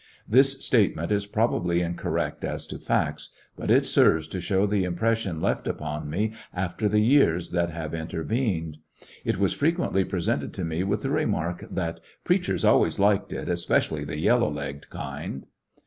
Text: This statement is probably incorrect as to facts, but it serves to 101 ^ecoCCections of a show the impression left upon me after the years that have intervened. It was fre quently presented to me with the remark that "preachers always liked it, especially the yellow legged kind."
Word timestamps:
This 0.27 0.65
statement 0.65 1.11
is 1.11 1.27
probably 1.27 1.81
incorrect 1.81 2.43
as 2.43 2.65
to 2.65 2.79
facts, 2.79 3.29
but 3.55 3.69
it 3.69 3.85
serves 3.85 4.27
to 4.29 4.39
101 4.39 4.41
^ecoCCections 4.41 4.41
of 4.41 4.43
a 4.43 4.47
show 4.47 4.65
the 4.65 4.83
impression 4.83 5.41
left 5.43 5.67
upon 5.67 6.09
me 6.09 6.33
after 6.55 6.89
the 6.89 7.01
years 7.01 7.51
that 7.51 7.69
have 7.69 7.93
intervened. 7.93 8.79
It 9.23 9.37
was 9.37 9.53
fre 9.53 9.67
quently 9.67 10.09
presented 10.09 10.53
to 10.55 10.65
me 10.65 10.83
with 10.83 11.03
the 11.03 11.11
remark 11.11 11.67
that 11.69 11.99
"preachers 12.23 12.65
always 12.65 12.97
liked 12.97 13.31
it, 13.31 13.47
especially 13.47 14.03
the 14.03 14.17
yellow 14.17 14.49
legged 14.49 14.89
kind." 14.89 15.45